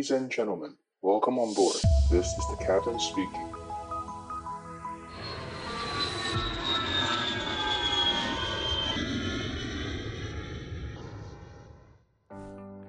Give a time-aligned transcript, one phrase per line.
[0.00, 0.70] Ladies and gentlemen,
[1.02, 1.76] welcome on board.
[2.10, 3.44] This is the captain speaking.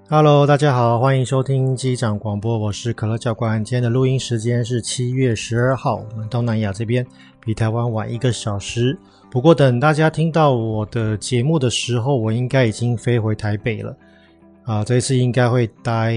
[0.07, 3.61] Hello，大家好，欢迎收听机长广播，我是可乐教官。
[3.61, 7.05] 今天的录音时间是七月十二号，我们东南亚这边
[7.41, 8.97] 比台湾晚一个小时。
[9.29, 13.93] 不过等大家听到我的节目的时候，我应该已经飞回台北了。
[14.63, 16.13] 啊，这一次应该会待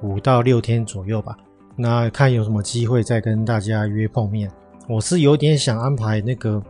[0.00, 1.36] 五到六天左右吧。
[1.76, 4.50] 那看有什么机会再跟大家约碰面。
[4.88, 6.62] 我是有点想安排那个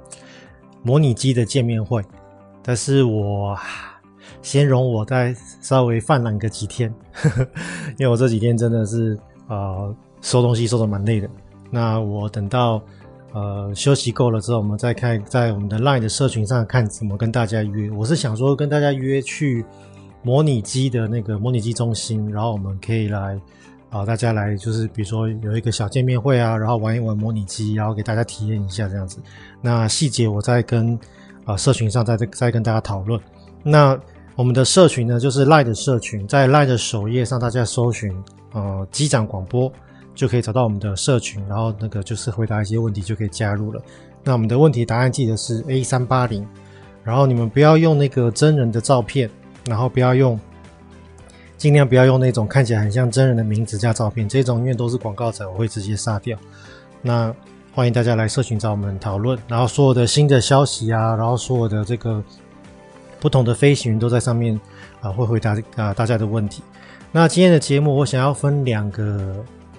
[0.82, 2.02] 模拟机的见面会，
[2.62, 3.56] 但是我
[4.42, 7.42] 先容我再稍微犯懒个几天，呵呵，
[7.96, 9.16] 因为我这几天真的是
[9.48, 11.28] 呃收东西收得蛮累的。
[11.70, 12.82] 那我等到
[13.32, 17.88] 呃休息够了之后，我们再看在我们的 LINE 的社群上看怎么跟大家约。
[17.90, 19.64] 我是想说跟大家约去。
[20.24, 23.38] 模拟机的那个模拟机中心，然后我们可以来
[23.90, 29.18] 啊，大家来就是比如说有一个小见面会啊，然后玩一玩模拟机，然后给大家体验一下这样子。
[29.60, 30.98] 那细节我再跟
[31.44, 33.20] 啊社群上再再跟大家讨论。
[33.62, 33.96] 那
[34.34, 38.10] 我们的社群呢，就是 LINE 的社群，在 LINE 的首页上，大家搜寻
[38.52, 39.70] 呃机长广播
[40.14, 43.80] 就可以找到我们的社群，然后那个就是回答一些问题就可以加入了。
[44.24, 46.44] 那我们的问题答案记得是 A 三八零，
[47.04, 49.30] 然后你们不要用那个真人的照片。
[49.66, 50.38] 然后不要用，
[51.56, 56.36] 尽量不要用那种看起来很像真人的名字加照片，这种因为都是广告仔，我会直接杀掉。
[57.00, 57.34] 那
[57.72, 62.22] 欢迎大家来社群找我们讨论，然后所有的新的消息啊，然后所有的这个
[63.18, 64.60] 不同的飞行员都在上面
[65.00, 66.62] 啊，会回答啊大家的问题。
[67.10, 69.34] 那今天的节目我想要分两个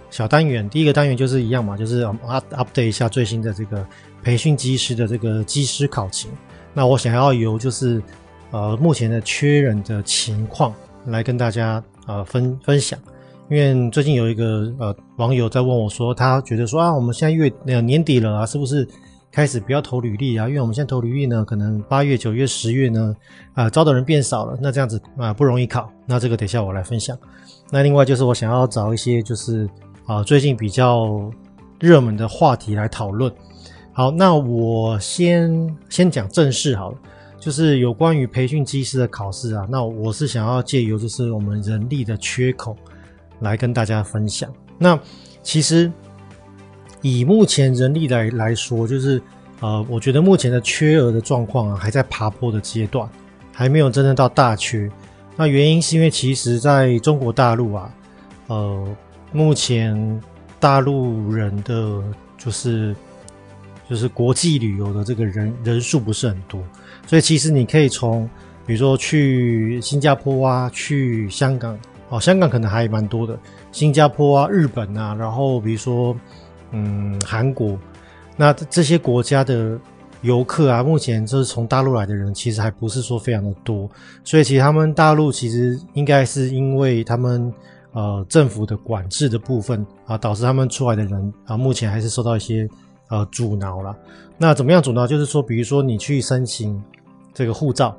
[0.10, 3.86] 小单元，第一个单元就是一样嘛，就是 up update 一下最新的这个
[4.24, 6.32] 培训机师的这个机师考勤。
[6.74, 8.02] 那我想要由就是。
[8.56, 10.74] 呃，目前的缺人的情况
[11.08, 12.98] 来跟大家呃分分享，
[13.50, 18.88] 因为最近有一个呃网友在问我说，他觉得说啊，我们现在月呃年底了啊，是不是
[19.30, 20.48] 开始不要投履历啊？
[20.48, 23.14] 因为我们现在投履历呢，可能八月、九月、十月呢，
[23.56, 25.92] 啊、招的人变少了，那这样子啊、不容易考。
[26.06, 27.18] 那这个等下我来分享。
[27.70, 29.70] 那另外就是我想要找一些就是
[30.06, 31.30] 啊、最近比较
[31.78, 33.30] 热门的话题来讨论。
[33.92, 36.98] 好，那我先先讲正事好了。
[37.46, 42.76] 就是有关于培训机师的考试啊，那我是想要借由就是我们人力的缺口
[43.42, 44.52] 来跟大家分享。
[44.80, 45.00] 那
[45.44, 45.92] 其实
[47.04, 49.22] 以目前人力来来说，就是
[49.60, 53.08] 呃，我觉得目前的缺额的状况啊，还在爬坡的阶段，
[53.54, 54.90] 还没有真正到大缺。
[55.36, 57.94] 那原因是因为其实在中国大陆啊，
[58.48, 58.88] 呃，
[59.32, 60.20] 目前
[60.60, 62.02] 大陆人的
[62.40, 62.96] 就是
[63.88, 66.60] 就是国际旅游的这个人人数不是很多。
[67.06, 68.28] 所以其实你可以从，
[68.66, 71.78] 比如说去新加坡啊，去香港
[72.10, 73.38] 哦，香港可能还蛮多的，
[73.72, 76.16] 新加坡啊、日本啊，然后比如说
[76.72, 77.78] 嗯韩国，
[78.36, 79.80] 那这些国家的
[80.22, 83.88] 游客啊，目前就是从大陆来的人，其实还不是说非常的多。
[84.24, 87.54] 所以其实他们大陆其实应该是因为他们
[87.92, 92.68] 呃政府的管制的部分啊，导致他们出来的人啊，目前还是受到一些
[93.10, 93.96] 呃阻挠了。
[94.38, 95.06] 那怎么样阻挠？
[95.06, 96.82] 就是说，比如说你去申请。
[97.36, 97.96] 这个护照，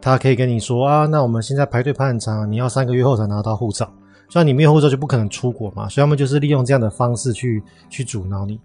[0.00, 3.88] 他可以跟你说啊，那我们现在排队排很长，你要三个月后才拿到护照。
[4.30, 8.58] 虽然你没有护照就不可能出国嘛，所以他们就是利用这样的方式去去阻挠你。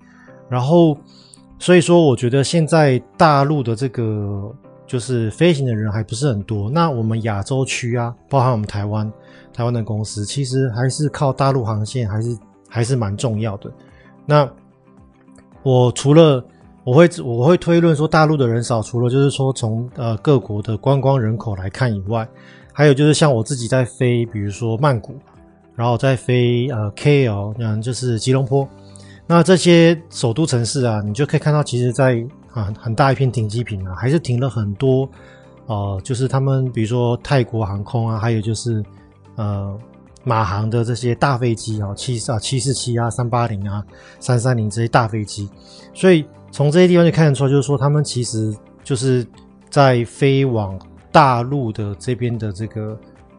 [0.50, 0.98] 然后，
[1.60, 4.54] 所以说我觉得现在大陆的这个
[4.86, 6.70] 就是飞行的人还不是很多。
[6.70, 9.12] 那我们亚洲区啊，包含我们台湾，
[9.54, 13.72] 台湾的公司其实还是靠大陆航线，还是还是蛮重要的。
[14.26, 14.50] 那
[15.64, 16.44] 我除了
[16.84, 22.28] 我会我会推论说，大陆的人少，除了就是说从呃各国的观光人口来看以外，
[22.74, 25.16] 还有就是像我自己在飞，比如说曼谷，
[25.76, 28.68] 然后在飞呃 KL，嗯，就是吉隆坡，
[29.26, 32.22] 那这些首都城市啊，你就可以看到，其实在
[32.52, 35.08] 啊很大一片停机坪啊，还是停了很多，
[35.68, 38.84] 呃，就是他们比如说泰国航空啊，还有就是
[39.36, 39.74] 呃
[40.24, 43.84] 马航的这些大飞机啊，七啊七四七啊、三八零啊、
[44.20, 45.50] 三三零这些大飞机，
[45.94, 46.26] 所以。
[46.56, 49.26] 从这些地方就看得出来，就是说他们其实就是
[49.72, 50.80] 在飞往
[51.12, 52.96] 大陆的这边的这个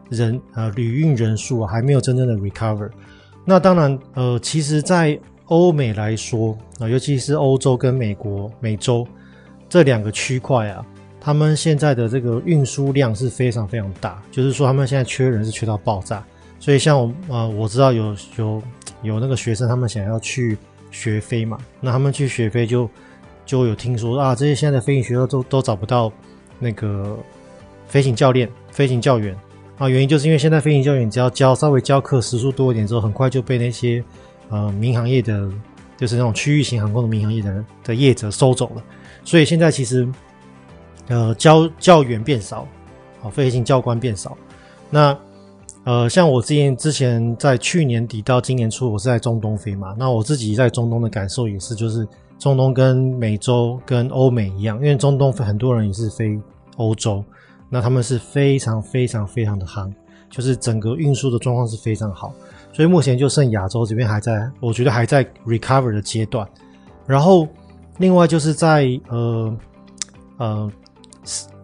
[0.09, 2.89] 人呃旅运人数啊，还没有真正的 recover。
[3.45, 9.07] 那当然呃，其实，在欧美来说啊，尤其是欧洲跟美国、美洲
[9.69, 10.85] 这两个区块啊，
[11.17, 16.21] 他们现在的这个运输量是非常非常大，就是说他们现在缺人是缺到爆炸。
[16.65, 18.63] 所以像我呃，我知道有有
[19.03, 20.57] 有那个学生，他们想要去
[20.89, 22.89] 学飞嘛，那他们去学飞就。
[23.45, 26.11] 就有听说啊，这些现在的飞行学校都都找不到
[26.57, 27.15] 那个
[27.87, 29.37] 飞行教练、飞行教员
[29.77, 34.03] 啊，原因就是因为现在飞行教员只要教稍微教课时数多一点之后，很快就被那些
[34.49, 35.47] 呃民航业的，
[35.95, 38.83] 就是那种区域型航空的民航业的的业者收走了。
[39.23, 40.09] 所以现在其实
[41.07, 42.67] 呃教教员变少，
[43.21, 44.35] 啊，飞行教官变少。
[44.89, 45.15] 那
[45.85, 49.95] 呃，像我之前之前在去年底到今年初，我是在中东飞嘛。
[49.99, 52.07] 那我自己在中东的感受也是，就是
[52.39, 56.41] 中东跟美洲跟欧美一样，因为中东很多人也是飞
[56.77, 57.23] 欧洲，
[57.69, 59.93] 那他们是非常非常非常的夯，
[60.31, 62.33] 就是整个运输的状况是非常好。
[62.73, 66.47] 所以目前就剩亚洲这边还在，我觉得还在 recover 的阶段。
[67.05, 67.47] 然后
[67.99, 69.57] 另外就是在呃
[70.37, 70.71] 呃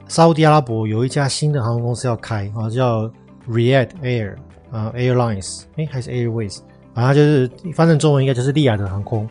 [0.07, 3.11] 沙乌地阿拉伯有一家新的航空公司要开啊，叫。
[3.51, 4.35] React Air
[4.71, 6.59] 啊、Airlines，哎，还是 Airways，
[6.93, 9.27] 反正就是翻成中文应该就是利雅的航空。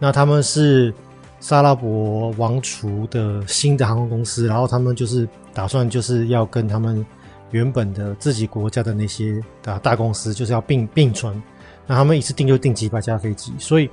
[0.00, 0.92] 那他们是
[1.38, 7.06] 沙拉伯王储的新的航空公司，然后他们就是打算就是要跟他们
[7.52, 11.40] 原本的自己国家的那些大大公司就是要并并存。
[11.86, 13.88] 那他们一次订就订几百架飞机，所以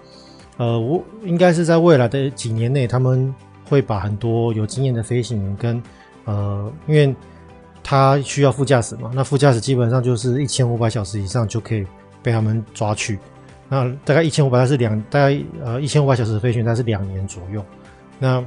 [0.57, 3.33] 呃，我应该是在未来的几年内，他们
[3.69, 5.83] 会把很多有经验的飞行员跟
[6.25, 7.15] 呃，因为。
[7.89, 9.09] 他需要副驾驶嘛？
[9.15, 11.87] 那副驾驶基本上就是一千五百小时以上就可以
[12.21, 13.17] 被他们抓去。
[13.69, 17.63] 那大概一千五百，它是两大概呃一千五百小时的飞行，它是两年左右。
[18.19, 18.43] 那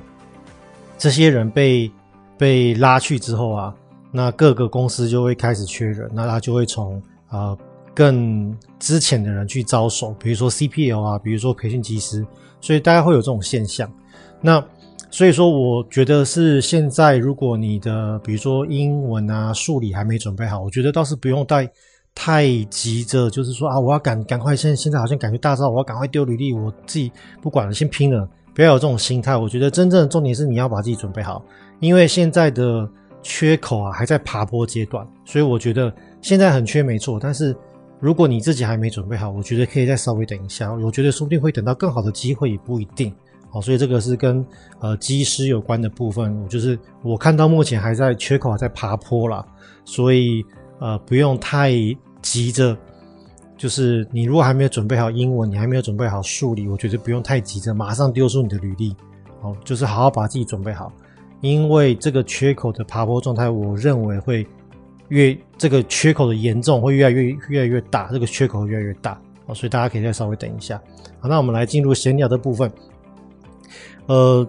[0.99, 1.91] 这些人被
[2.37, 3.75] 被拉去之后啊，
[4.13, 7.59] 那各个公司就会开始缺人，那他就会从啊、呃、
[7.95, 12.27] 更之前的人去招手，比如说 CPL 啊，比如说培训机师，
[12.61, 13.91] 所以大家会有这种现象。
[14.43, 14.63] 那
[15.13, 21.69] 所以说，我觉得是现在，如果你的比如说英文啊、数理还没准备好，我觉得倒是不用太
[22.15, 27.11] 太急着，就是说啊，我要赶赶快，现现在好像感觉大招，我要赶快丢履历，我自己
[27.43, 29.37] 不管了，先拼了，不要有这种心态。
[29.37, 31.43] 我觉得真正的重点是你要把自己准备好，
[31.81, 32.89] 因为现在的
[33.21, 35.93] 缺口啊还在爬坡阶段，所以我觉得
[36.23, 37.55] 现在很缺没错，但是
[37.99, 43.13] 如果你自己还没准备好，我觉得可以再稍微等一下，我觉得说不定会等到更好的机会，也不一定。
[43.53, 44.47] 好，所以这个是跟
[44.79, 49.45] 呃机师有关的部分，就是我看到目前还在缺口还在爬坡啦，
[49.85, 50.45] 所以
[50.79, 51.73] 呃不用太
[52.23, 52.77] 急着，
[53.57, 58.95] 就是你如果还没有准备好英文，你还没有准备好数理，我觉得不用太急着马上丢出你的履历，
[59.41, 60.93] 好，就是好好把自己准备好，
[61.41, 64.47] 因为这个缺口的爬坡状态，我认为会
[65.09, 70.81] 越这个缺口的严重会越来越越来越大，这个缺口越来越大，好，所以大家可以再稍微等一下，
[71.19, 72.71] 好，那我们来进入闲聊的部分。
[74.11, 74.45] 呃，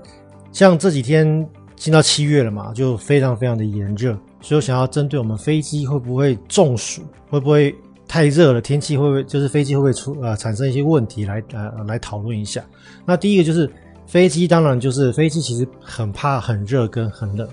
[0.52, 7.76] 像这几天进到七月了嘛，就非常非常的炎热，所以想要针对我们飞机会不会中暑，会不会
[8.08, 12.66] 太热了，天气会不会就是飞机会不会出呃产生一些问题来呃来讨论一下。
[13.06, 13.70] 那第一个就是
[14.08, 17.48] 飞机，当然就是飞机其实很怕很热跟很冷，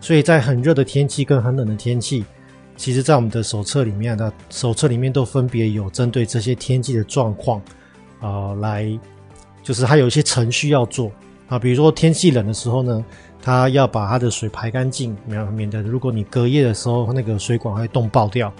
[0.00, 2.24] 所以在很热的天气跟很冷的天气，
[2.74, 7.60] 其实在我们的手册里面的手册里面都分别有针对这些天气的状况，
[8.22, 8.98] 呃，来
[9.62, 11.12] 就是它有一些程序要做。
[11.50, 13.04] 啊，比如说天气冷的时候呢，
[13.42, 18.52] 它要把它的水排干净，免免得如果你隔夜的时候那个水管会冻爆掉。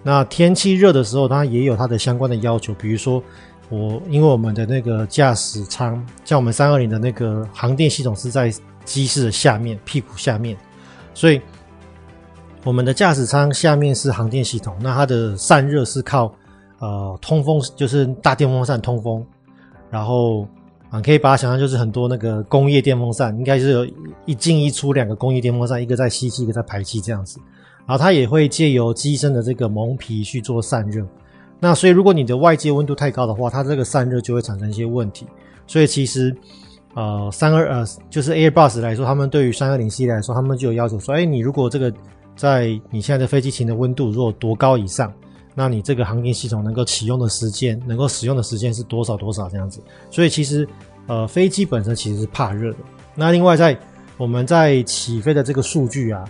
[0.00, 3.20] 那天气热的时候，它也有它的相关的要求，比如说
[3.68, 8.48] 我因为我们的那个驾驶舱，像我们三二零的那个航电系统是在
[8.84, 10.56] 机师的下面屁股下面，
[11.14, 11.40] 所以
[12.62, 16.32] 我们的驾驶舱下面是航电系统，那它的散热是靠
[16.78, 19.26] 呃通风，就是大电风扇通风，
[19.90, 20.46] 然后。
[21.02, 23.86] 可以把它想象就是很多那个工业电风扇，应该是有
[24.24, 27.38] 一进一出两个工业电风扇，一个在吸气，一个在排气这样子。
[27.86, 31.06] 然后它也会借由机身的这个蒙皮去做散热。
[31.60, 35.24] 那所以如果你的外界温度太高的话，它这个散热就会产生一些问题。
[35.66, 36.36] 所以其实
[36.94, 41.92] 呃三二呃就是 Airbus 来说，他们对于三二零 C 来说，他们就有要求说，哎，你如果这个
[42.34, 45.12] 在你现在的飞机停的温度如果多高以上，
[45.58, 49.80] 那你这个航电系统能够启用的时间，能够使用的时间是多少多少这样子？
[50.10, 50.68] 所以其实，
[51.06, 52.78] 呃，飞机本身其实是怕热的。
[53.14, 53.74] 那另外在
[54.18, 56.22] 我们在起飞的这个数据啊，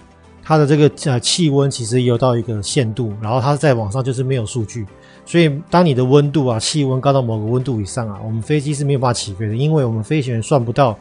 [0.45, 4.87] 它的这个呃气温其实也有到一个限度，然后它在网上就是没有数据。
[5.25, 10.97] 所以当你的温度啊，气温高到某个温度以上啊，我们飞机是没有办法起飞的，因为我们飞行员算不到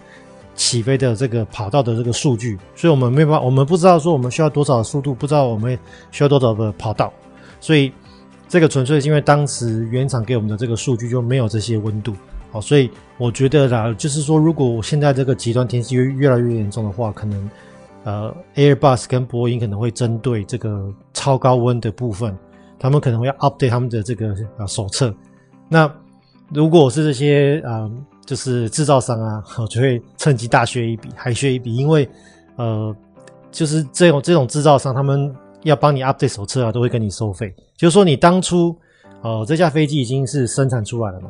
[0.55, 5.77] 起飞的这个跑道的这个数据，所以我们没办法，我们不知道说我们需要多少的速度，不知道我们
[6.09, 7.13] 需要多少的跑道，
[7.61, 7.93] 所以。
[8.47, 12.13] 这个纯粹是因为当时原厂给我们的这个数据就没有这些温度，
[12.51, 17.49] 好，所以我觉得啦，就是说，如果现在这个极端天气越越来越严重的话，可能
[18.03, 22.37] 呃，Airbus 跟波音可能会针对这个超高温的部分，
[22.77, 25.13] 他们可能会 update 他们的这个呃手册。
[25.67, 25.91] 那
[26.49, 27.91] 如果是这些呃，
[28.25, 32.07] 就是制造商啊，我 就会趁机大削一笔，还削一笔，因为
[32.57, 32.95] 呃，
[33.51, 35.35] 就是这种这种制造商他们。
[35.65, 37.53] 要帮你 update 手册啊，都会跟你收费。
[37.75, 38.75] 就是说你当初，
[39.21, 41.29] 呃，这架飞机已经是生产出来了嘛，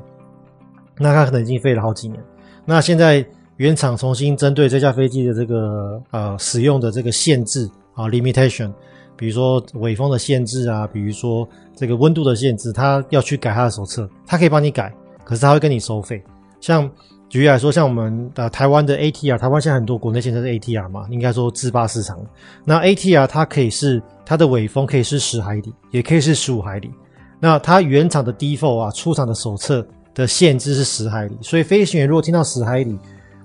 [0.97, 2.21] 那它可能已经飞了好几年。
[2.65, 3.25] 那现在
[3.57, 8.71] 原厂重新针对这架飞机的这个呃使用的这个限制啊 limitation，
[9.15, 16.21] 比如说尾风的限制啊，比如说这个温度的限制，它要去改它的手册，它可以帮你改，可是它会跟你收费。
[16.59, 16.89] 像
[17.27, 22.17] 举例来说，像我们呃台湾的 ATR，台湾现在很多国内现在是 ATR 嘛，应该说自霸市场。
[22.63, 26.91] 那 ATR 它可以是它的尾风可以是十海里，也可以是十五海里。
[27.39, 32.97] 那它原厂的 default 啊，出厂的手册的限制是十海里，所以飞行员如果听到十海里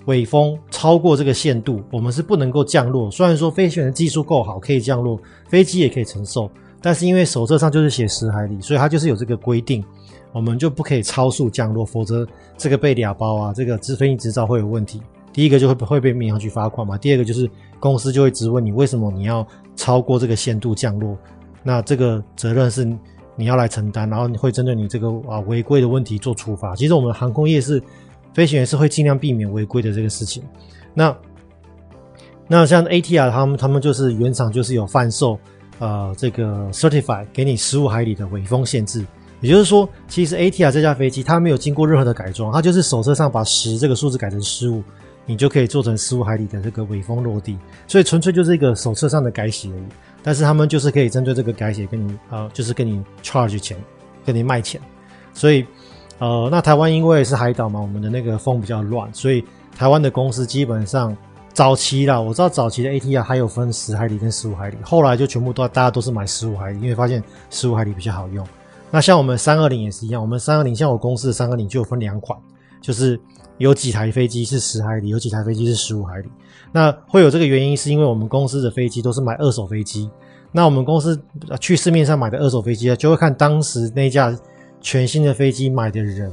[0.05, 3.11] 尾风超过这个限度，我们是不能够降落。
[3.11, 5.19] 虽然说飞行员的技术够好，可以降落，
[5.49, 6.49] 飞机也可以承受，
[6.81, 9.83] 但是因为手册上就是写十海里，所以它就是有这个规定。
[10.33, 12.25] 我们就不可以超速降落，否则
[12.57, 15.01] 这个被俩包啊，这个飞行执照会有问题。
[15.33, 19.45] 第一个就会会被民航局罚款嘛，第二个就是公司就会质问你为什么你要
[19.75, 21.17] 超过这个限度降落，
[21.63, 22.85] 那这个责任是
[23.35, 26.75] 你要来承担，然后你会针对你这个啊违规的问题做处罚。
[26.75, 27.81] 其实我们航空业是
[28.33, 30.43] 飞行员是会尽量避免违规的这个事情。
[30.93, 31.15] 那
[32.47, 35.39] 那像 ATR 他们他们就是原厂就是有贩售
[35.79, 39.05] 呃这个 certify 给你十五海里的尾风限制。
[39.41, 44.83] 也就是说，其实 ATR 这架飞机它没有经过任何的改装，它就是手册上把十这个数字改成十五，
[45.25, 47.57] 你就可以做成十五海里的这个尾风落地，
[47.87, 49.83] 所以纯粹就是一个手册上的改写而已。
[50.23, 53.75] 但是他们就是可以针对这个改写跟你啊、呃，就是跟你 charge 钱，
[54.23, 54.79] 跟你卖钱。
[55.33, 55.65] 所以
[56.19, 59.43] 呃，那台湾因为是海岛嘛，我们的那个风比较乱，所以
[59.75, 61.17] 台湾的公司基本上
[61.51, 68.45] 早期啦，我知道早期的 ATR 还有分十海里跟十五海里，后来就全部都大家都是买十五海里，因为发现十五海里比较好用。
[68.91, 72.37] 那像我们三二零也是一样，我们三二零像我公司的三二零就有分两款，
[72.81, 73.19] 就是
[73.57, 76.27] 有几台飞机是十海里，有几台飞机是十五海里。
[76.73, 80.09] 那会有这个原因，是因为我们公司的飞机都是买二手飞机。
[80.51, 81.17] 那我们公司
[81.61, 84.37] 去市面上买的二手飞机啊，就会看当时那架
[84.81, 86.29] 全新的飞机买的人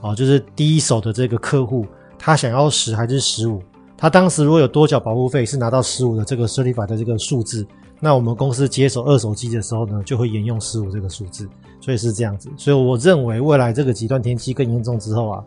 [0.00, 1.86] 啊，就是第一手的这个客户，
[2.18, 3.62] 他想要十还是十五？
[3.96, 7.64] 他当时如果有多缴保护费，是拿到十五的这个 certified 的这个数字。
[8.00, 11.46] 那我们公司接手二手机的时候呢，就会沿用十五这个数字，
[11.80, 12.50] 所以是这样子。
[12.56, 15.44] 所以我认为未来这个极端天气更严重之后啊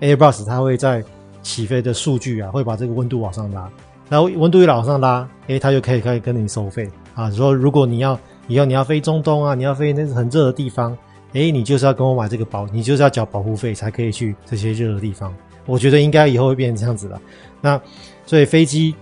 [0.00, 1.04] ，Airbus 它会在
[1.42, 3.70] 起飞的数据啊，会把这个温度往上拉。
[4.08, 7.30] 然后温度一往上拉，诶，它就可以可以跟你收费啊。
[7.30, 8.18] 说如果你要
[8.48, 10.96] 以后你要飞中东啊，你要飞那很热的地方，
[11.32, 15.34] 诶，你就是要跟我买这个保，你就是要缴保护费才可以去这些热的地方。
[15.66, 17.20] 我觉得应该以后会变成这样子了。
[17.60, 17.80] 那
[18.24, 18.94] 所以飞机。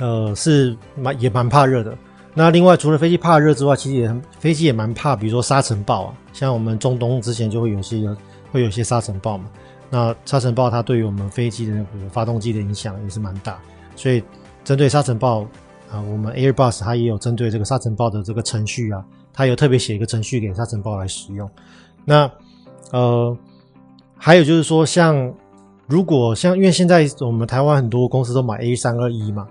[0.00, 1.92] 呃，是蛮也蛮怕热的。
[2.38, 6.14] 那另外，除了飞机怕热之外，其实也飞机也蛮怕，比如说沙尘暴啊。
[6.32, 8.16] 像我们中东之前就会有些
[8.52, 9.50] 会有些沙尘暴嘛。
[9.90, 13.58] 那沙尘暴它对于我们飞机的那个发动机的影响也是蛮大。
[13.96, 14.22] 所以
[14.62, 15.40] 针对沙尘暴
[15.90, 21.50] 啊，我们 Airbus 它也有针对这个沙尘暴的这个程序啊，它有特别写一个程序给沙尘暴来使用。
[22.04, 22.30] 那
[22.92, 23.36] 呃，
[24.16, 25.34] 还有就是说，像
[25.88, 29.48] 如果像因为现在我们台湾很多公司都买 A 三二一嘛。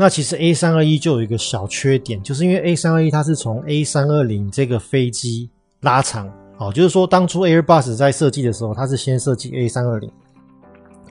[0.00, 5.50] 那其实 A 三二一就有一个小缺点，就是因为 A 三二一它是从 A 三二零这个飞机
[5.80, 10.08] 拉长，哦，就是说当初 Airbus 在设计的时候，它是先设计 A 三二零，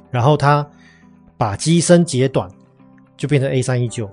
[0.10, 0.66] 然后它
[1.38, 2.50] 把机身截短，
[3.18, 4.10] 就变成 A 三一九，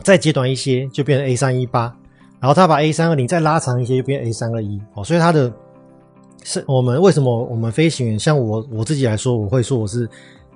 [0.00, 1.94] 再截短一些就变成 A 三一八，
[2.40, 5.52] 然后它把 A 三二零再拉长一些就变 A 三二一，哦，所以它的
[6.44, 10.08] 是我们为什么我们飞行员像我我自己来说，我会说我是。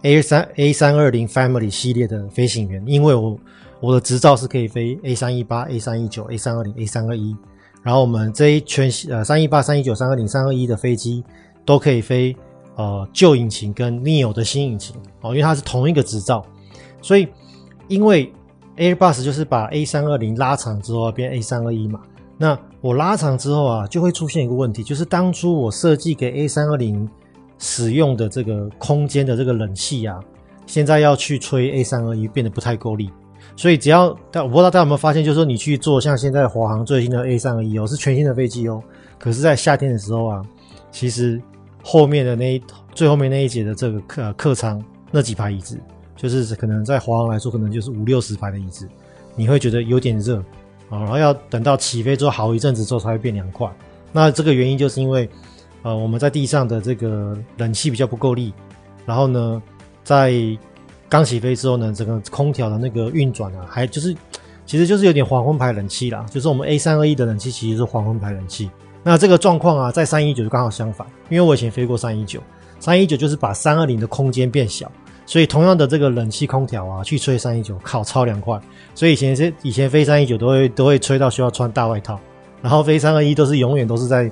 [0.03, 3.37] A 三 A 三二零 Family 系列的飞行员，因为我
[3.81, 7.35] 我的执照是可以飞 A 三一八、A 三一九、A 三二零、A 三二一，
[7.83, 11.25] 然后我们这一圈呃三一八、三一九、三二零、三二一的飞机
[11.65, 12.37] 都可以飞
[12.77, 16.45] 呃旧引擎跟 Neo 的新引擎哦，因为它是同一个执照，
[17.03, 17.27] 所以
[17.89, 18.33] 因为
[18.77, 22.01] Airbus 就是把 A 三二零拉长之后变 A 三二一嘛，
[22.39, 27.09] 那我拉长之后啊就会出现一个问题，就是当初我设计给 A 三二零。
[27.59, 30.21] 使用的这个空间的这个冷气啊，
[30.67, 33.11] 现在要去吹 A 三二一变得不太够力，
[33.57, 38.83] 所以只要但我不知道大家有没有发现，就是说你去做像现在华航最新的 A 三二一哦，是全新的飞机哦，
[39.19, 40.43] 可是，在夏天的时候啊，
[40.91, 41.41] 其实
[41.83, 42.63] 后面的那一
[42.95, 45.81] 最后面那一节的这个客客舱那几排椅子，
[46.15, 48.87] 就是可能在华航来说，可能就是五六十排的椅子，
[49.35, 50.39] 你会觉得有点热
[50.91, 53.71] 啊，然后要等到起飞之后好一阵子之后才会变凉快。
[54.13, 55.27] 那这个原因就是因为。
[55.87, 58.53] 呃，我们在地上的这个冷气比较不够力，
[59.05, 59.63] 然后呢，
[60.03, 60.35] 在
[61.09, 64.13] 刚起飞之后呢，整个空调的那个运转啊，还就是，
[64.67, 66.27] 其实就是有点黄昏排冷气啦。
[66.29, 68.69] 就是我们 A 三二一的冷气其实是黄昏排冷气。
[69.05, 72.41] 那这个状况啊，在三一九就刚好相反，因为我以前飞过三一九，
[72.81, 74.91] 三一九就是把三二零的空间变小，
[75.25, 78.61] 所以同样的这个冷气空调啊，去吹三一九，靠，超凉快。
[78.93, 82.19] 所以以前是以前飞三一九都会都会吹到需要穿大外套，
[82.61, 84.29] 然后飞三二一都是永远都是在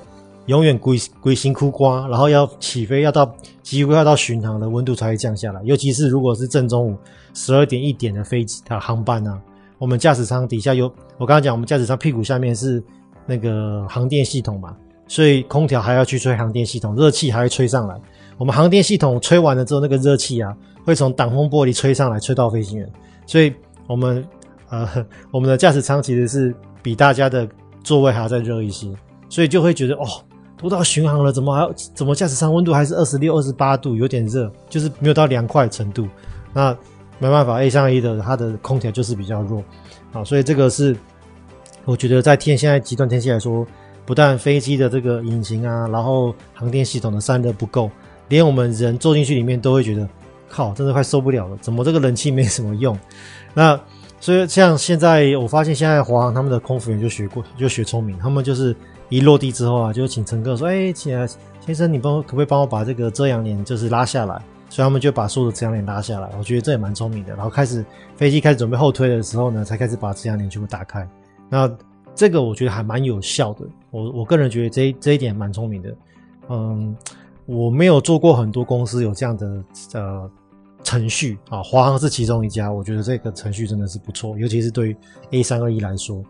[0.47, 5.61] 永远龟龟辛苦瓜，然后要起飞要到几乎要到巡航的温度才会降下来。
[5.63, 6.97] 尤其是如果是正中午
[7.33, 9.39] 十二点一点的飞机啊航班啊，
[9.77, 10.85] 我们驾驶舱底下有
[11.17, 12.83] 我刚刚讲，我们驾驶舱屁股下面是
[13.25, 14.75] 那个航电系统嘛，
[15.07, 17.95] 所以空调还要去吹航电系统，热气还会吹上来。
[18.37, 20.55] 我们航电系统吹完了之后，那个热气啊。
[20.85, 22.87] 会从挡风玻璃吹上来，吹到飞行员，
[23.25, 23.51] 所以
[23.87, 24.23] 我们
[24.69, 24.87] 呃，
[25.33, 27.49] 我们的驾驶舱其实是比大家的
[27.83, 28.93] 座位还要再热一些，
[29.27, 30.05] 所以就会觉得哦，
[30.69, 36.07] 都到巡航了，怎么还怎么驾驶舱温度还是二十六、二十八度，有点热，就是没有到凉快程度。
[36.53, 36.75] 那
[37.19, 39.63] 没办法，A321 的它的空调就是比较弱
[40.11, 40.95] 啊，所以这个是
[41.85, 43.65] 我觉得在天现在极端天气来说，
[44.05, 47.89] 不但飞机的这个引擎啊，然后航电系统的散热不够，
[48.29, 50.07] 连我们人坐进去里面都会觉得。
[50.47, 51.57] 靠，真的快受不了了！
[51.59, 52.97] 怎么这个冷气没什么用？
[53.53, 53.77] 那
[54.21, 58.73] 所以像现在，我发现现在华航他们的空服员就学过，就学聪明，他们就是
[59.09, 61.13] 一落地之后啊，就请乘客说：“哎，请
[61.59, 66.29] 先生，你帮可不可以帮我把这个遮阳帘就是拉下来？”所以他们就把所有的遮阳帘拉下来。
[66.37, 67.33] 我觉得这也蛮聪明的。
[67.35, 67.85] 然后开始
[68.17, 71.07] 飞机开始准备后推的时候呢，才开始把遮阳帘全部打开。
[71.49, 71.69] 那
[72.13, 73.65] 这个我觉得还蛮有效的。
[73.91, 75.95] 我我个人觉得这这一点蛮聪明的。
[76.49, 76.95] 嗯。
[77.47, 80.27] 我没有做过很多公司有这样的呃
[80.83, 84.97] 程序啊，华航是其中一家，我觉得这个程序真的是不错，尤其是对于
[85.29, 86.23] A 三二一来说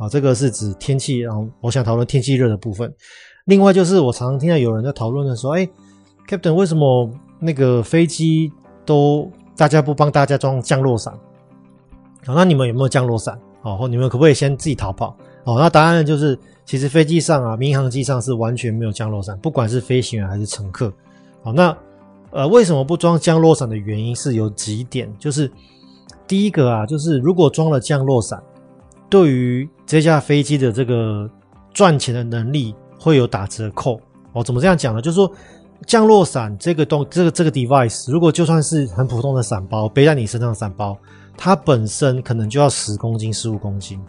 [0.00, 2.92] 啊，这个是指天气，然后我想讨论天气热的部分。
[3.44, 5.68] 另外就是我常常听到有人在讨论的说，哎
[6.26, 8.50] ，Captain，为什么那个飞机
[8.86, 11.12] 都大家不帮大家装降落伞？
[12.24, 13.38] 好，那你们有没有降落伞？
[13.62, 15.14] 哦，或你们可不可以先自己逃跑？
[15.44, 16.38] 哦，那答案就是。
[16.66, 20.92] 其实飞机上啊，民航机上是完全没有降落伞，不管是飞行员还是乘客。
[21.42, 21.76] 好，那
[22.30, 25.50] 呃，为什么不装降落伞的原因是有几点，就是
[26.28, 28.40] 第一个啊，就是如果装了降落伞，
[29.10, 31.28] 对于这架飞机的这个
[31.74, 34.00] 赚钱的能力会有打折扣。
[34.32, 35.02] 哦，怎么这样讲呢？
[35.02, 35.30] 就是说
[35.86, 40.96] 降落伞这个东这个这个 device，如果就算是很普通的伞包，背在你身上的伞包，
[41.36, 44.00] 它本身可能就要十公斤、十五公斤。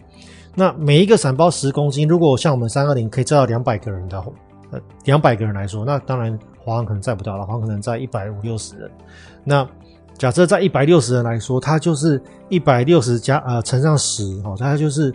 [0.54, 4.22] 那每一个伞包十公斤，如果像我们三二零可以载到两百个人的，
[4.70, 8.90] 呃，两百个人来说，那当然华航可能载不到了，华航可能载一百五六十人。
[9.42, 9.66] 那
[10.18, 15.12] 假设在一百六十人来说，它就是一百六十加呃乘上十哦，它就是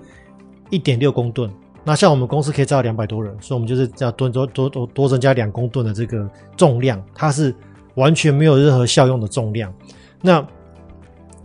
[0.69, 1.49] 一点六公吨。
[1.83, 7.53] 那像我们公司可以载到两百多人，所以我们就是要多多多多多增加两公吨的这个重量，它是
[7.95, 9.73] 完全没有任何效用的重量。
[10.21, 10.45] 那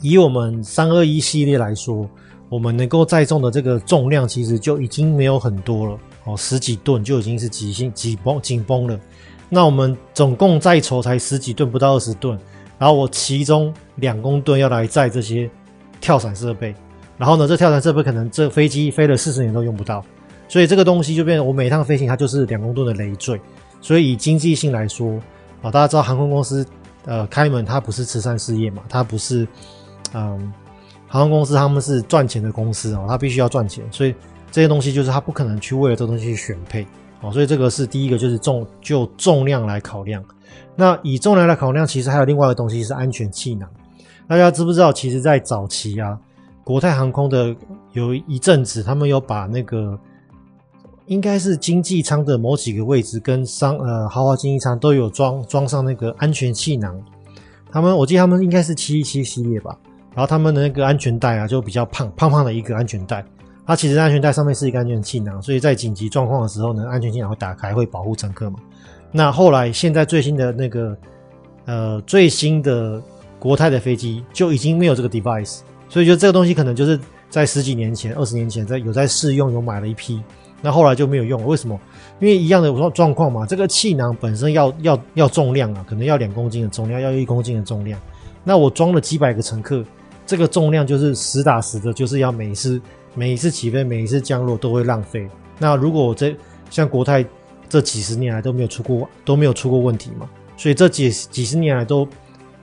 [0.00, 2.08] 以我们三二一系列来说。
[2.48, 9.00] 我们能够载重的这个重量其实就已经没有很多了哦，十几吨就已经是极限紧绷紧绷了。
[9.48, 12.38] 那我们总共载筹才十几吨，不到二十吨。
[12.82, 15.48] 然后我其中两公吨要来载这些
[16.00, 16.74] 跳伞设备，
[17.16, 20.04] 然后呢，这跳伞设备可能这飞机飞了四十年都用不到，
[20.48, 23.40] 所以这个东西就变成我每一趟飞行它就是两公吨的累赘。
[23.80, 25.12] 所以以经济性来说
[25.62, 26.66] 啊，大家知道航空公司
[27.04, 29.46] 呃开门它不是慈善事业嘛，它不是
[30.12, 30.52] 嗯。
[31.06, 34.14] 航空公司他们是赚钱的公司哦，他必须要赚钱，所以
[34.50, 36.84] 这些东西就是他不可能去为了这东西去选配
[37.20, 40.24] 哦，所以这个是第一个，就是重就重量来考量。
[40.74, 43.68] 那以重量来考量，其实还有另外一个东西是安全气囊。
[44.28, 44.92] 大家知不知道？
[44.92, 46.18] 其实，在早期啊，
[46.64, 47.54] 国泰航空的
[47.92, 49.98] 有一阵子，他们有把那个
[51.06, 56.98] 应该是经济舱的某几个位置跟商呃豪华经济舱都有装装上那个安全气囊。
[57.70, 59.76] 他们我记得他们应该是七一七系列吧。
[60.14, 63.24] 然后他们的那个安全带啊，就比较胖胖胖的一个安全带。
[63.66, 68.58] 它其实安全带上面是一个安全气囊，所以在紧急状况的时候呢，安全气囊会打开，会保护乘客嘛。
[69.12, 70.96] 那后来现在最新的那个
[71.66, 73.00] 呃最新的
[73.38, 76.98] 国泰的飞机就已经没有这个 device，所以就这个东西可能就是
[77.28, 80.22] 在十几年前、二十年前在有在试用，有买了一批，
[80.60, 81.46] 那后来就没有用了。
[81.46, 81.78] 为什么？
[82.20, 88.00] 因为一样的状况嘛，这个气囊本身要要要重量啊，可能要两公斤的重量，要一公斤的重量。
[88.44, 89.84] 那我装了几百个乘客。
[90.24, 92.80] 这个重量就是实打实的，就是要每一次
[93.14, 95.28] 每一次起飞、每一次降落都会浪费。
[95.58, 96.34] 那如果我这
[96.70, 97.24] 像国泰
[97.72, 102.06] 这几十年来都没有出过都没有出过问题嘛，所以这几几十年来都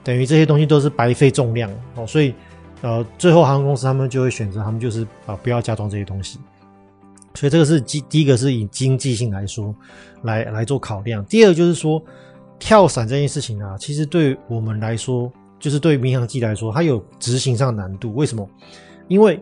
[0.04, 2.06] 等于这些东西都是白费重量哦。
[2.06, 2.32] 所以
[2.82, 6.38] 呃，最后航空公司他们就会选择他们就是啊不要加装这些东西。
[7.34, 9.74] 所以这个是第第一个是以经济性来说
[10.22, 11.24] 来来做考量。
[11.24, 12.00] 第二个就是说
[12.58, 15.30] 跳伞这件事情啊，其实对我们来说。
[15.60, 18.14] 就是对民航机来说，它有执行上难度。
[18.14, 18.48] 为什么？
[19.08, 19.38] 因为，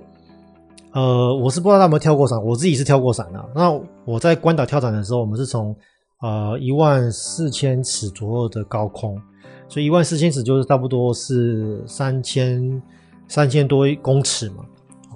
[0.92, 3.44] 呃，我是不知道他有没有跳过伞，我自己是跳过伞的。
[3.54, 3.70] 那
[4.04, 5.76] 我在关岛跳伞的时候，我们是从
[6.20, 9.20] 呃一万四千尺左右的高空，
[9.68, 12.82] 所以一万四千尺就是差不多是三千
[13.28, 14.64] 三千多公尺嘛，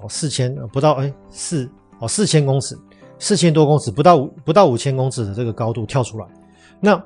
[0.01, 1.67] 哦，四千不到哎四
[1.99, 2.77] 哦四千公尺，
[3.17, 6.25] 四千多公尺不到五不到五千公尺的这个高度跳出来，
[6.79, 7.03] 那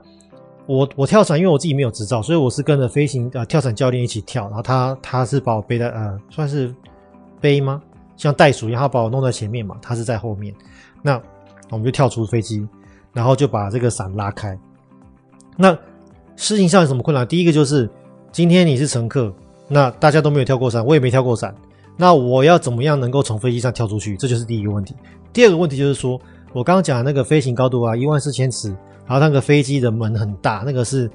[0.67, 6.75] 我我跳伞，因为我自己没有执照，所以我是跟着飞行呃跳伞教练一起跳，然后他他是把我背在呃算是
[7.39, 7.81] 背吗？
[8.17, 10.53] 像袋鼠一样，他把我弄在前面嘛，他是在后面，
[11.01, 11.21] 那
[11.69, 12.67] 我们就跳出飞机，
[13.13, 14.59] 然后就把这个伞拉开，
[15.55, 15.77] 那。
[16.39, 17.27] 事情上有什么困难？
[17.27, 17.89] 第一个就是
[18.31, 19.33] 今天你是乘客，
[19.67, 21.51] 那大家都没有跳过伞，我也没跳过伞，
[21.95, 24.15] 那我要怎么样能够从飞机上跳出去？
[24.17, 24.95] 这就是第一个问题。
[25.33, 26.11] 第二个问题就是说，
[26.53, 28.69] 我刚刚讲的那个飞行高度啊，一万四千尺，
[29.07, 31.09] 然后那个飞机的门很大，那个是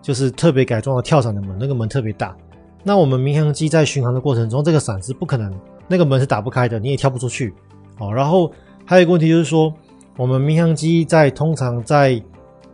[0.00, 2.36] 就是特别改装的跳伞的门，那个门特别大。
[2.84, 5.52] 那我们民航机在巡航的过程中，这个伞是不可能，
[5.88, 7.52] 那个门是打不开的，你也跳不出去。
[7.98, 8.52] 哦，然后
[8.84, 9.72] 还有一个问题就是说，
[10.16, 12.22] 我们民航机在通常在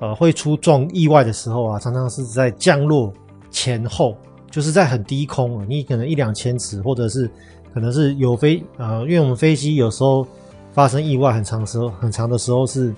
[0.00, 3.12] 呃，会出状意外的时候啊，常常是在降落
[3.50, 4.16] 前后，
[4.50, 7.30] 就是在很低空，你可能一两千尺，或者是
[7.72, 10.26] 可能是有飞呃，因为我们飞机有时候
[10.72, 12.92] 发生意外很长时候，很长的时候是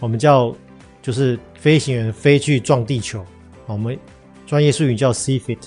[0.00, 0.52] 我们叫
[1.00, 3.24] 就是飞行员飞去撞地球，
[3.66, 3.96] 我们
[4.44, 5.58] 专业术语叫 CFIT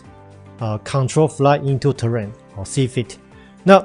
[0.59, 3.15] 啊，Control Flight into Terrain 哦，CFIT。
[3.65, 3.83] 那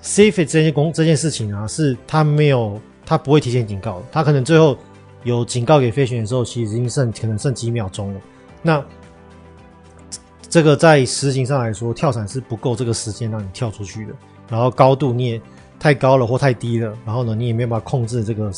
[0.00, 4.78] CFIT 这件工这件事情啊，是他没有，他不会提前警告，他可能最后。
[5.22, 8.20] 有警告给飞行员的时候，其实已经剩可能剩几秒钟了。
[8.62, 8.82] 那
[10.48, 14.14] 这个在实行上来说，跳伞是不够这个时间让你跳出去的。
[14.48, 15.42] 然后高度你也
[15.78, 18.50] 太高了或太低了，然后呢你也没有办法控制这个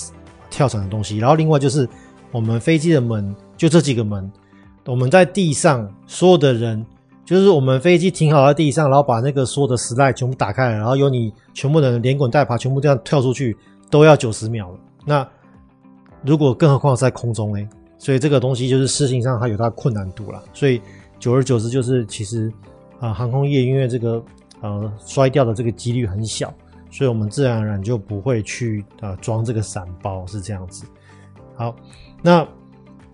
[0.51, 1.19] 跳伞的东西。
[1.19, 1.89] 然后另外就是
[2.31, 4.31] 我们飞机的门就这几个门，
[4.85, 6.87] 我们在地上所有的人，
[7.25, 13.57] 就是我们飞机停好在地上，然后把那个所有的 slide 全部打开，然后由你全部的人连滚带爬，全部这样跳出去，
[13.91, 14.79] 都要九十秒了。
[15.07, 15.29] 那
[16.25, 17.69] 如果更何况是在空中呢？
[17.99, 20.43] 所以这个东西就是事情上它有它困难度了。
[20.53, 20.81] 所以
[21.21, 22.53] 久而久之，就是其实
[22.99, 24.23] 啊、航空业因为这个
[24.61, 26.53] 呃摔掉的这个几率很小，
[26.91, 30.85] 所以我们自然而然就不会去啊装这个伞包，是这样子。
[31.57, 31.75] 好，
[32.23, 32.47] 那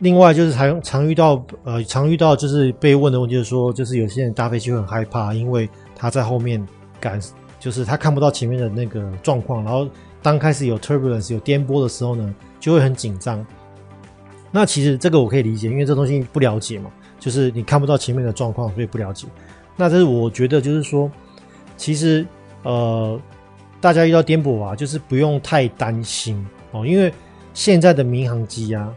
[0.00, 6.64] 另外就是常常遇到呃常遇到就是被问的问题，就是说就是有些人搭飞机会很害怕，因为他在后面
[7.00, 7.20] 赶，
[7.58, 9.88] 就是他看不到前面的那个状况，然后
[10.22, 13.44] 当开始有 turbulence 有颠簸的时候呢，就会很紧张，
[14.52, 19.26] 那其实这个我可以理解，因为这东西不了解嘛，就是你看不到前面的状况，所以不了解。
[19.76, 21.10] 那这是我觉得，就是说，
[21.76, 22.26] 其实
[22.62, 23.20] 呃，
[23.80, 27.12] 大家遇到颠簸啊，就是不用太担心哦，因为
[27.54, 28.92] 现在的民航机啊，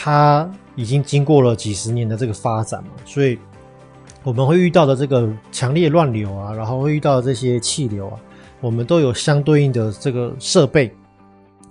[0.00, 3.36] 它已经经过了几十年的这个发展嘛，所以
[4.22, 8.16] 我们会遇到的这个强烈乱流啊，然后会遇到这些气流啊，
[8.60, 10.94] 我们都有相对应的这个设备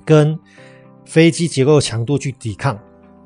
[0.03, 0.37] 跟。
[1.05, 2.77] 飞机结构强度去抵抗，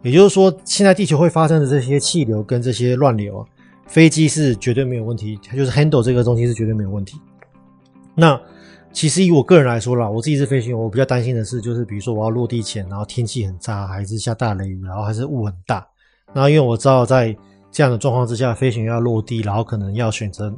[0.04, 3.42] 也就是说，现在地球会发生的这些气流跟这些乱流啊，
[3.88, 7.20] 飞机是绝对没有问题，它就是 handle 这个东西是绝对没有问题。
[8.14, 8.40] 那
[8.94, 15.88] 其实以我个人来说啦，我自己是飞行员，我比较担心的是，就是比如说我要落地前，然后天气很差，还是下大雷雨，然后还是雾很大。
[16.34, 17.36] 然后因为我知道在
[17.72, 20.54] 这样的状况之下，飞行员要落地，然后可能要选择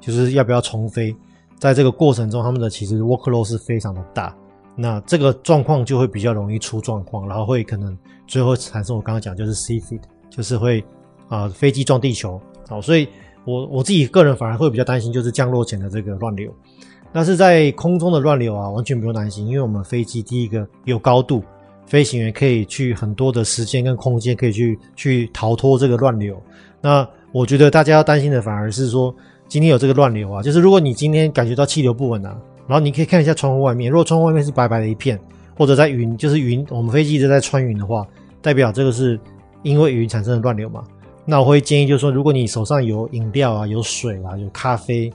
[0.00, 1.14] 就是要不要重飞，
[1.58, 4.36] 在这个过程中，他们的其实 workload 是非常的大。
[4.74, 7.96] 那这个状况就会比较容易出状况，然后会可能
[8.26, 10.84] 最后产生我刚刚讲就是 CFIT，就是会
[11.28, 13.08] 啊、飞机撞地球，好，所以
[13.44, 16.52] 我我自己个人反而会比较担心就是降落前的这个乱流。
[17.12, 21.42] 但是在空中的乱流啊，完全不用担心，因为我们飞机第一个有高度，
[21.86, 26.40] 飞行员可以去很多的时间跟空间可以去去逃脱这个乱流。
[26.80, 29.14] 那我觉得大家要担心的反而是说
[29.48, 32.36] 今天有这个乱流啊，就是如果你今天感觉到气流不稳啊。
[32.68, 35.16] 然后你可以看一下窗户外面，如果窗户外面是白白的一片，
[35.56, 38.04] 或者在云，就是云，我们飞机一直在穿云的话，
[38.42, 39.16] 代表这个是
[39.62, 40.82] 因为云产生的乱流嘛。
[41.24, 45.08] 那我会建议就是说，如果你手上有饮料啊、有水啊、有咖啡，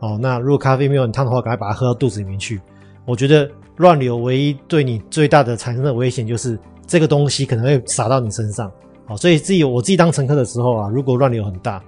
[0.00, 2.60] 哦，那如果咖啡没有很烫的话，赶快把它喝到肚子里面去。
[3.04, 8.70] 我觉得乱流唯一对你最大的产生的危险就是这个东西可能会洒到你身上。
[9.06, 11.82] 好，所以自己我自己当乘客的时候啊，如果乱流很大，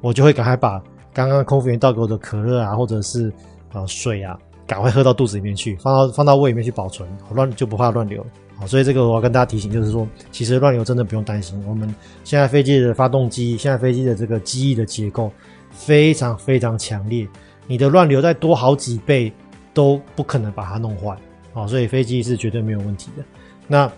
[0.00, 3.32] 我就会赶快把刚刚空服员倒给我的可乐啊，或者是、
[3.72, 4.38] 呃、水啊。
[4.64, 8.24] 赶快喝到肚子里面去，放到放到胃里面去保存，乱就不怕乱流。
[8.56, 11.62] 好，所以这个我要跟大家提醒，就是说，其实乱流真的不用担心。
[11.68, 11.92] 我们
[12.24, 15.30] 现在飞机的发动机，现在飞机的这个机翼的结构
[15.72, 17.26] 非常非常强烈，
[17.66, 19.32] 你的乱流再多好几倍
[19.74, 21.16] 都不可能把它弄坏。
[21.52, 23.24] 好，所以飞机是绝对没有问题的。
[23.66, 23.90] 那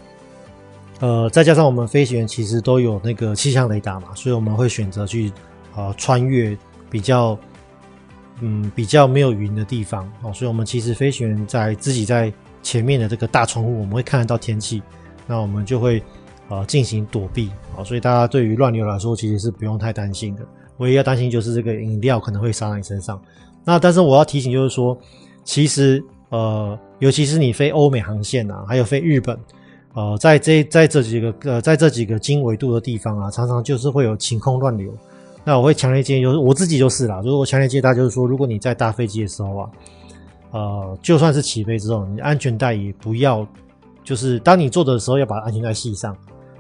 [1.00, 5.30] 呃，再加上我们飞行员其实都有那个气象雷达嘛，所以我们会选择去
[5.74, 6.56] 呃穿越
[6.90, 7.38] 比较。
[8.40, 12.32] 嗯，比较没有云的地方哦，所以我们其实飞行员在自己在
[12.64, 14.82] 前面的这个大窗户，我们会看得到天气，
[15.24, 16.02] 那我们就会
[16.48, 20.44] 呃进行躲避啊，所以大家对于乱流来说其实是不用太担心的。
[20.78, 23.20] 唯一要担心就是这个饮料可能会洒在你身上。
[23.64, 24.96] 那但是我要提醒就是说，
[25.44, 29.38] 其实呃，尤其是你飞欧美航线啊，还有飞日本，
[29.94, 34.92] 呃，在这在这几个呃在这几个经纬度的地方啊，常常就是会有晴空乱流。
[35.44, 39.70] 那我会强烈建议，就是我自己就是啦，就是我强烈建议大家就是说，如果你在搭飞机的时候啊，
[40.50, 43.46] 呃，就算是起飞之后，你安全带也不要，
[44.02, 46.16] 就是当你坐着的时候要把安全带系上。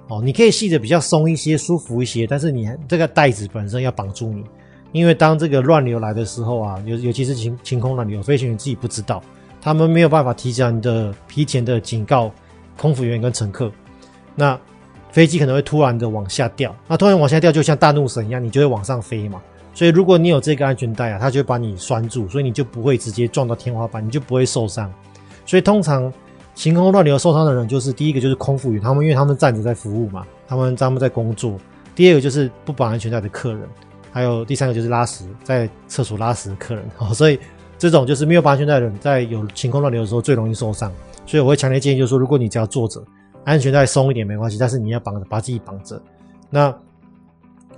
[0.08, 4.44] 哦，你可以系得比较松一些，舒服一些，但是你这个带子本身要绑住你，
[4.92, 9.22] 因为当这个乱流来的时候啊，尤尤其是晴晴空乱流，飞行员自己不知道，
[9.62, 12.30] 他们没有办法提前的提前的警告
[12.76, 13.72] 空服员跟乘客，
[14.34, 14.60] 那
[15.10, 19.40] 飞机可能会突然的往下掉，那突然往下掉就像大怒神一样，你就会往上飞嘛。
[19.72, 24.92] 所以如果你有这个安全带啊，它就会把你拴住，所以你就不会直接撞到天花板，你就不会受伤。
[25.46, 26.12] 所以通常。
[26.54, 31.58] 晴空乱流受伤的人，就是第一个就是空服员，他们因为他们站着在服务嘛，他们他们在工作。
[31.96, 33.68] 第二个就是不绑安全带的客人，
[34.12, 36.84] 还有第三个就是拉屎在厕所拉屎的客人。
[36.98, 37.38] 哦，所以
[37.76, 40.90] 这种就是没有绑安全带的人，在有晴空乱流的时候最容易受伤。
[41.26, 43.02] 所以我会强烈建议，就是说，如果你只要坐着，
[43.44, 46.00] 安全带松一点没关系，但是你要绑着，把自己绑着。
[46.50, 46.74] 那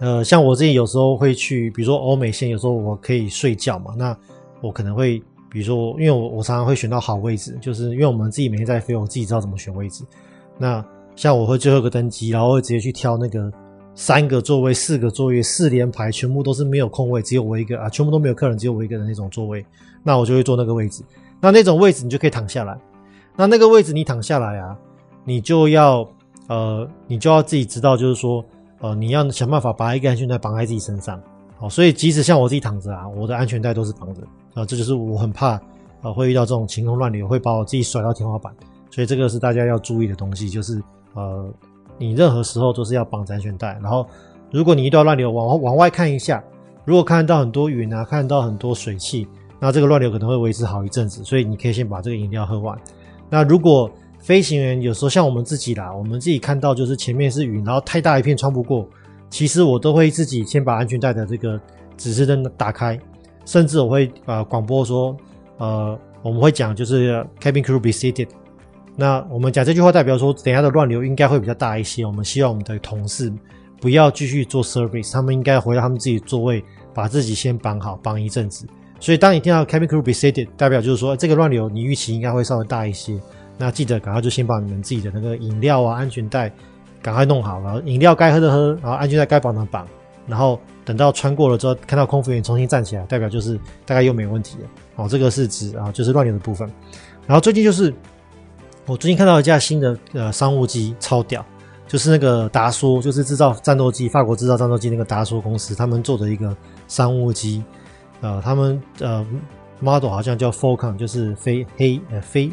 [0.00, 4.14] 呃，像我自己有时候会去，比如说欧美线，有时候我可以睡觉嘛，那
[4.60, 5.22] 我可能会。
[5.50, 10.04] 比如说，因为我我常常会选到好位置，就是因为我们自己每天在飞，我自己知道怎么选位置。
[10.58, 13.50] 那像我会最后一个登机，然后会直接去挑那个
[13.94, 19.64] 三个座位、四个座位、四连排，全部都是没有空位，只有我一个啊，全部都没有客人，只有我一个的那种座位。
[20.02, 21.02] 那我就会坐那个位置。
[21.40, 22.78] 那那种位置你就可以躺下来。
[23.36, 24.76] 那那个位置你躺下来啊，
[25.24, 26.06] 你就要
[26.48, 28.44] 呃，你就要自己知道，就是说
[28.80, 31.20] 呃，你要想办法把一个安全带绑在自己身上。
[31.58, 34.22] 好，所以即使像我自己躺着啊，我的安全带都是绑着。
[34.54, 35.60] 啊，这就是我很怕，
[36.00, 38.54] 啊，会遇到这种晴空乱流，会把我自己甩到天花板，
[38.90, 40.82] 所以这个是大家要注意的东西，就是
[41.14, 41.46] 呃，
[41.98, 43.78] 你任何时候都是要绑着安全带。
[43.82, 44.06] 然后，
[44.50, 46.42] 如果你遇到乱流，往往外看一下，
[46.84, 49.26] 如果看到很多云啊，看到很多水汽，
[49.60, 52.78] 那这个乱流可能会维持好一阵子，所以你可以先把这个饮料喝完。
[53.28, 58.88] 那如果飞行员有时候像我们自己啦，我们自己看到就是前面是云，然后太大一片穿不过，
[59.28, 61.60] 其实我都会自己先把安全带的这个
[61.96, 62.98] 指示灯打开。
[63.44, 65.16] 甚至我会呃广播说，
[65.58, 68.28] 呃我们会讲就是 cabin crew be seated。
[68.96, 72.04] 那我们讲这句话代表说，等下的乱流应该会比较大一些。
[72.04, 73.32] 我们希望我们的同事
[73.80, 78.66] 不要继续做 service，他们应该回到他们自己座位，把自己先绑好，绑一阵子。
[78.98, 83.20] 所以当你听到 cabin crew be seated，代表就是说这个乱流你预期应该会稍微大一些。
[83.58, 86.52] 那记得赶快就先把你们自己的那个饮料啊、安全带
[87.06, 89.86] 赶快弄好，然后饮料该喝的喝，然后安全带该绑的绑，
[90.26, 90.58] 然后。
[90.86, 94.68] 等到穿过了之后，看到空服员重新站起来，代表就是大概又没问题了。
[94.94, 96.70] 哦，这个是指啊，就是乱流的部分。
[97.26, 97.92] 然后最近就是
[98.86, 101.44] 我最近看到一架新的呃商务机，超屌，
[101.88, 107.64] 就是那个达梭，就是制造战斗机，法国制造战斗机那个达梭公司，他们做的一个商务机。
[108.20, 109.26] 呃，他们呃
[109.80, 112.48] model 好像叫 Falcon，就是飞黑呃飞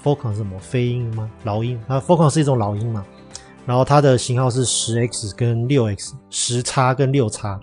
[0.00, 0.56] Falcon 是什么？
[0.60, 1.28] 飞鹰吗？
[1.42, 1.76] 老鹰？
[1.88, 3.04] 它 Falcon 是一种老鹰嘛？
[3.68, 7.60] 然后它的型号是十 X 跟六 X，十叉跟六叉。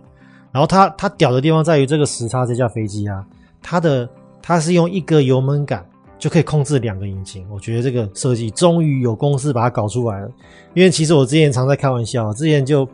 [0.51, 3.25] 然后它它屌的地方在于这个十叉这架飞机啊，
[3.59, 4.07] 它的
[4.39, 5.83] 它是用一个油门杆
[6.19, 7.43] 就可以控制两个引擎。
[7.49, 10.29] 我觉得这个设计终于有公司把它搞出来了。
[10.75, 12.87] 因为其实我之前常在开玩笑，之前就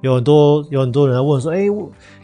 [0.00, 1.66] 有很多有很多人在问说，哎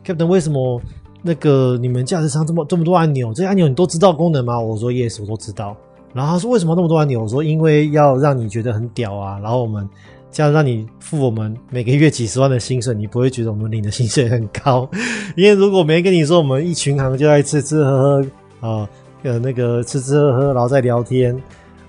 [0.04, 0.82] ，Captain 为什么
[1.22, 3.32] 那个你们驾驶舱这么这么多按钮？
[3.32, 4.58] 这些按钮你都知道功能吗？
[4.58, 5.76] 我说 Yes，我都知道。
[6.12, 7.22] 然后他说为什么那么多按钮？
[7.22, 9.38] 我说因为要让你觉得很屌啊。
[9.38, 9.88] 然后我们。
[10.32, 14.88] 这样让你付我们每个月几十万的薪水，你不会觉得我们领的薪水很高？
[15.36, 18.22] 因为如果没跟你说，我们一群行就在吃吃喝
[18.60, 18.88] 喝啊，
[19.22, 21.36] 呃，那个吃吃喝喝，然后再聊天，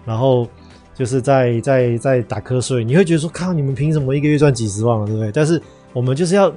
[0.05, 0.45] 然后
[0.93, 5.31] 就是在在在打瞌睡，你会觉得说，靠，你们凭什么一个月赚几十万了，对不对？
[5.31, 5.61] 但是
[5.93, 6.53] 我们就是要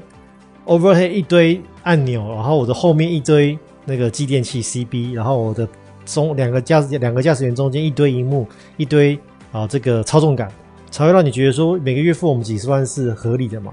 [0.67, 5.69] overhead 一堆按钮，然后我的后面一堆那个继电器 CB，然后我的
[6.05, 8.45] 中两个驾驶两个驾驶员中间一堆荧幕，
[8.77, 9.17] 一堆
[9.53, 10.51] 啊这个操纵杆。
[10.91, 13.73] 才会让你觉得说每个月付我们几十万是合理的嘛？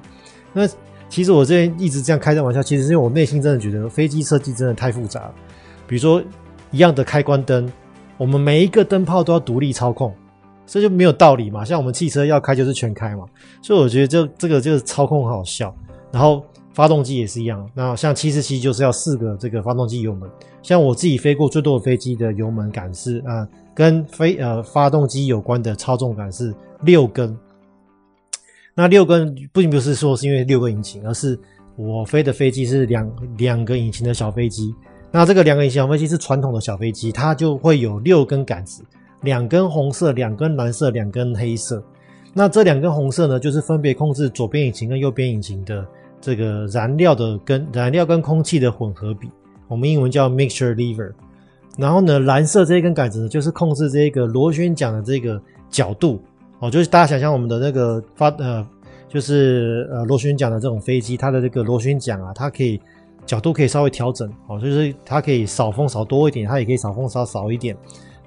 [0.51, 0.67] 那
[1.09, 5.33] 其实我这边一直这样开这玩笑，其实是因为我内心真的觉得飞机设计真的太复杂了。
[5.87, 6.21] 比如说
[6.71, 7.71] 一样的开关灯，
[8.17, 10.13] 我们每一个灯泡都要独立操控，
[10.65, 11.63] 这就没有道理嘛。
[11.63, 13.25] 像我们汽车要开就是全开嘛，
[13.61, 15.73] 所以我觉得这这个就是操控很好笑。
[16.11, 20.29] 然后发动机也是一样，那像七四七就是要四个这个发动机油门，
[20.61, 23.47] 像我自己飞过最多的飞机的油门感是啊。
[23.75, 27.37] 跟飞呃发动机有关的操纵感是六根，
[28.75, 31.39] 那六根不仅不是说是因为六个引擎，而是
[31.75, 34.73] 我飞的飞机是两两个引擎的小飞机。
[35.11, 38.83] 那这个两个引擎小飞机是传统的小飞机，它就会有六根杆子，
[39.21, 41.83] 两根红色，两根蓝色，两根黑色。
[42.33, 45.85] 那这两根红色呢，就是分别控制左边引擎跟右边引擎的
[46.19, 49.29] 这个燃料的跟燃料跟空气的混合比，
[49.67, 51.11] 我们英文叫 mixture lever。
[51.77, 56.19] 然后呢，蓝色这一根杆子呢，就是控制这个螺旋桨的这个角度
[56.63, 58.65] 哦，就是大家想象我们的那个发呃，
[59.09, 62.79] 就是呃螺旋桨的这种飞机，它的这个螺旋桨啊，它可以
[63.25, 67.75] 角度可以稍微调整哦，就是它可以扫风扫多一点，它也可以扫风扫少一点。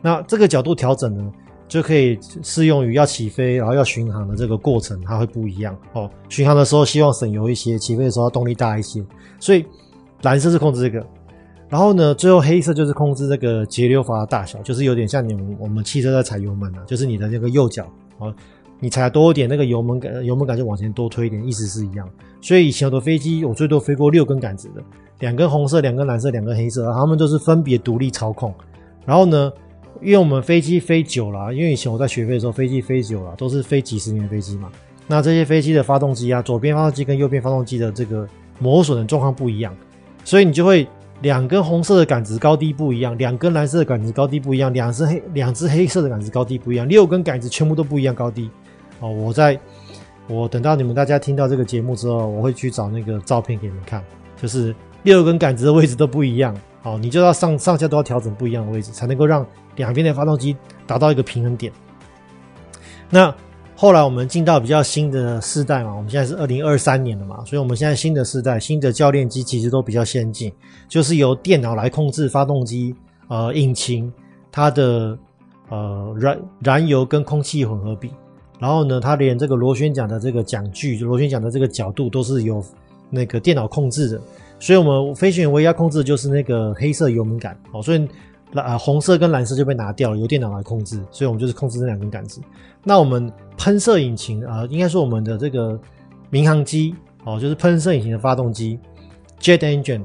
[0.03, 1.33] 那这个角度调整呢，
[1.67, 6.11] 就可以适用于要起飞然后要巡航的这个过程，它会不一样哦。
[6.29, 9.03] 巡航的时候希望省油一些，起飞的时候动力大一些，
[9.41, 9.65] 所以
[10.21, 11.03] 蓝色是控制这个。
[11.71, 18.35] 然后呢，最后黑色就是控制这个节流阀的大小，就是有点像你们我们汽车在踩油门啊，就是你的那个右脚哦，
[18.81, 22.09] 你踩多一点，那个油门杆油门杆就往前多推一点，意思是一样。
[22.41, 24.83] 所以以前有的飞机我最多飞过六根杆子的，
[25.21, 28.55] 两根红色，两根蓝色，两根黑色，它们都是分别独立操控。
[29.05, 29.53] 然后呢，
[30.01, 34.71] 因为我们飞机飞久了，因为以前我在学飞的时候，飞机飞久了都是飞几十年的飞机嘛，
[35.07, 39.75] 那这些飞机的发动机啊，左边发动机跟右边发动机的这个磨损的状况不一样，
[40.25, 40.87] 所以你就会。
[41.23, 48.51] 两根红色的杆子高低不一样，两根蓝色的杆子高低不一样，两只黑两只黑色的杆子高低不一样，六根杆子全部都不一样高低。
[49.01, 49.59] 哦，我在
[50.29, 54.03] 我等到你们大家听到这个节目之后，我会去找那个照片给你们看，
[54.41, 56.55] 就是六根杆子的位置都不一样。
[56.83, 61.73] 哦，你就要上上下都要调整不一样的位置，才能够让两边的发动机达到一个平衡点。
[63.11, 63.35] 那。
[63.79, 70.51] 后来我们进到比较新的世代嘛，我们现在是二零二三年了嘛，所以我们现在新的世代、新的教练机其实都比较先进，
[70.89, 72.95] 就是由电脑来控制发动机、
[73.29, 74.11] 呃引擎、
[74.51, 75.19] 它的
[75.69, 78.11] 呃燃燃油跟空气混合比，
[78.59, 82.65] 然后呢，它连这个螺旋桨的这个桨距、螺旋桨的这个角度都是由
[83.11, 84.19] 那个电脑控制的，
[84.59, 88.09] 所以我们飞行员唯一要控制的就是那个黑色油门杆，哦，所以。
[88.53, 92.41] 蓝红色跟蓝色就被拿掉了，由电脑来控制，所以我们就是控制这两根杆子。
[92.85, 95.79] 那我们喷射引擎啊、应该说我们的这个
[96.31, 98.79] 民航机哦，就是喷射引擎的发动机
[99.41, 100.03] （jet engine），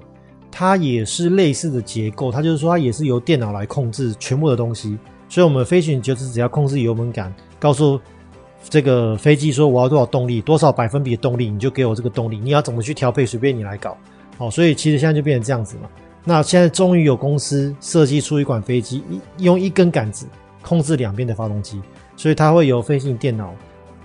[0.52, 4.98] 它也是类似的结构，它就是说它也是由电脑来控制全部的东西。
[5.30, 7.98] 所以，我们飞行就是只要控制油门杆，告诉
[8.68, 12.38] 这个飞机说我要多少动力，多少百分比的动力，你就给我这个动力。
[12.38, 13.96] 你要怎么去调配，随便你来搞。
[14.40, 15.84] 哦，所以其实现在就变成这样子嘛。
[16.24, 20.28] 那现在终于有公司设计出一款飞机，一用一根杆子
[20.62, 21.82] 控制两边的发动机，
[22.16, 23.56] 所以它会由飞行电脑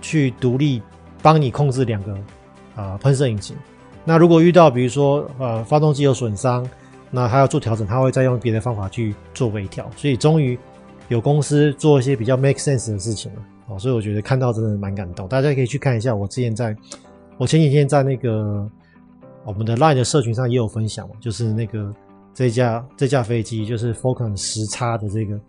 [0.01, 0.81] 去独立
[1.21, 2.17] 帮你控制两个
[2.75, 3.55] 啊喷射引擎。
[4.03, 6.67] 那如果遇到比如说呃发动机有损伤，
[7.11, 9.87] 那它要做调整，它会再用别的方法去做微调。
[9.95, 10.57] 所以终于
[11.09, 13.41] 有公司做一些比较 make sense 的事情了。
[13.67, 15.27] 哦，所以我觉得看到真的蛮感动。
[15.27, 16.75] 大家可以去看一下，我之前在，
[17.37, 18.67] 我前几天在那个
[19.45, 21.93] 我们的 Line 的社群上也有分享，就是那个。
[22.37, 25.39] 这架这架飞机就是 Falcon 十叉的这个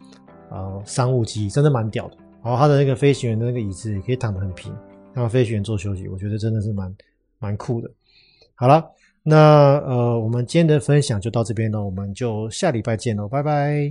[0.49, 2.17] 呃商务机，真的蛮屌的。
[2.43, 4.75] 然后它的那个飞行员的那个椅子也可以躺得很平，
[5.13, 6.97] 让飞行员做休息，我觉得真的是蛮
[7.39, 7.91] 蛮酷的。
[8.55, 8.83] 好了，
[9.23, 9.37] 那
[9.81, 13.91] 呃我们今天的分享就到这边了，我们就下礼拜见喽，拜拜。